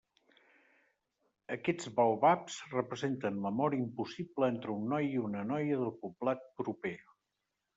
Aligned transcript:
Aquests 1.55 1.91
baobabs 1.99 2.57
representen 2.71 3.37
l'amor 3.43 3.77
impossible 3.81 4.49
entre 4.55 4.75
un 4.79 4.89
noi 4.95 5.09
i 5.13 5.23
una 5.29 5.45
noia 5.51 5.81
del 5.83 5.95
poblat 6.07 6.45
proper. 6.65 6.97